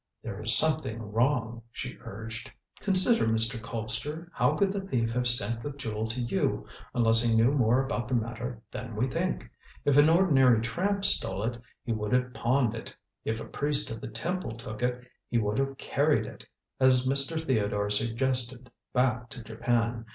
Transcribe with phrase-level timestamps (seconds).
[0.23, 2.51] "There is something wrong," she urged.
[2.79, 3.61] "Consider, Mr.
[3.61, 4.31] Colpster!
[4.33, 8.07] How could the thief have sent the jewel to you unless he knew more about
[8.07, 9.47] the matter than we think?
[9.85, 12.95] If an ordinary tramp stole it, he would have pawned it;
[13.25, 16.47] if a priest of the temple took it, he would have carried it,
[16.79, 17.39] as Mr.
[17.39, 20.07] Theodore suggested, back to Japan.